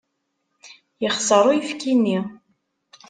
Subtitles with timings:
[1.03, 2.19] Yexṣer uyefki-nni.